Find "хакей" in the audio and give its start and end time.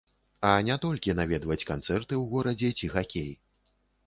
2.97-3.31